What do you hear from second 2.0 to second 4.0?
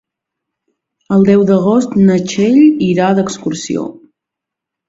na Txell irà d'excursió.